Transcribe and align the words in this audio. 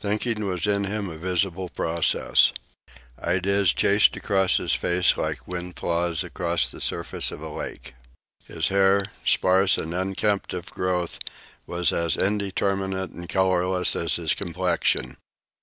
Thinking 0.00 0.42
was 0.48 0.66
in 0.66 0.84
him 0.84 1.10
a 1.10 1.18
visible 1.18 1.68
process. 1.68 2.50
Ideas 3.22 3.74
chased 3.74 4.16
across 4.16 4.56
his 4.56 4.72
face 4.72 5.18
like 5.18 5.46
wind 5.46 5.78
flaws 5.78 6.24
across 6.24 6.66
the 6.66 6.80
surface 6.80 7.30
of 7.30 7.42
a 7.42 7.50
lake. 7.50 7.92
His 8.46 8.68
hair, 8.68 9.04
sparse 9.22 9.76
and 9.76 9.92
unkempt 9.92 10.54
of 10.54 10.70
growth, 10.70 11.18
was 11.66 11.92
as 11.92 12.16
indeterminate 12.16 13.10
and 13.10 13.28
colorless 13.28 13.94
as 13.94 14.14
his 14.16 14.32
complexion. 14.32 15.18